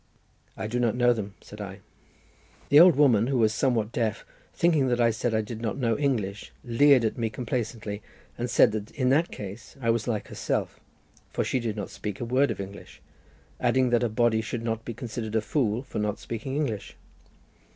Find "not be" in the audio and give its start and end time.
14.63-14.95